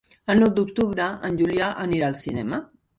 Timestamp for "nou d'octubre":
0.43-1.11